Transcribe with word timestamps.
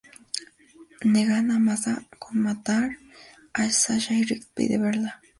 Negan 1.11 1.47
amenaza 1.51 2.03
con 2.21 2.39
matar 2.41 2.97
a 3.53 3.69
Sasha, 3.69 4.15
y 4.17 4.23
Rick 4.23 4.45
pide 4.55 4.79
verla. 4.79 5.21